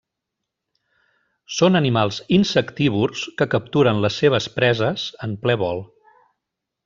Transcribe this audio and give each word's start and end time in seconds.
Són 1.57 1.79
animals 1.79 2.17
insectívors 2.37 3.27
que 3.41 3.49
capturen 3.53 4.03
les 4.07 4.19
seves 4.23 4.49
preses 4.59 5.05
en 5.27 5.37
ple 5.45 5.59
vol. 5.65 5.85